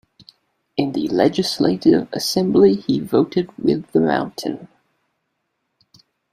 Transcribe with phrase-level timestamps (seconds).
[0.77, 4.67] In the Legislative Assembly he voted with the Mountain.